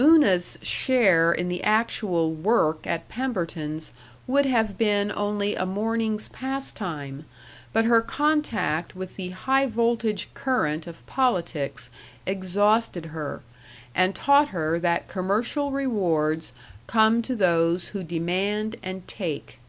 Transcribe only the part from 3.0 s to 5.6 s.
Pemberton's would have been only